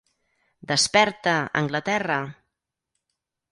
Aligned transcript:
Desperta, 0.71 1.35
Anglaterra! 1.61 2.19